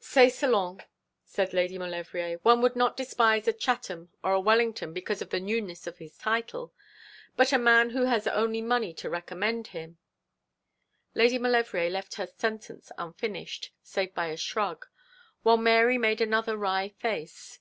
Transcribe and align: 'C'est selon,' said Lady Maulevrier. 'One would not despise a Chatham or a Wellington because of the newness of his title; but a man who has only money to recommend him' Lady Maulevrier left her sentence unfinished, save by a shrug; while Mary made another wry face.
'C'est 0.00 0.28
selon,' 0.30 0.80
said 1.24 1.54
Lady 1.54 1.78
Maulevrier. 1.78 2.38
'One 2.42 2.60
would 2.60 2.74
not 2.74 2.96
despise 2.96 3.46
a 3.46 3.52
Chatham 3.52 4.10
or 4.20 4.32
a 4.32 4.40
Wellington 4.40 4.92
because 4.92 5.22
of 5.22 5.30
the 5.30 5.38
newness 5.38 5.86
of 5.86 5.98
his 5.98 6.18
title; 6.18 6.74
but 7.36 7.52
a 7.52 7.56
man 7.56 7.90
who 7.90 8.02
has 8.06 8.26
only 8.26 8.60
money 8.60 8.92
to 8.94 9.08
recommend 9.08 9.68
him' 9.68 9.98
Lady 11.14 11.38
Maulevrier 11.38 11.88
left 11.88 12.16
her 12.16 12.26
sentence 12.26 12.90
unfinished, 12.98 13.70
save 13.80 14.12
by 14.12 14.26
a 14.26 14.36
shrug; 14.36 14.86
while 15.44 15.56
Mary 15.56 15.98
made 15.98 16.20
another 16.20 16.56
wry 16.56 16.88
face. 16.88 17.60